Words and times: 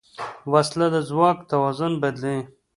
وسله 0.51 0.87
د 0.93 0.95
ځواک 1.09 1.37
توازن 1.51 1.93
بدلوي 2.01 2.39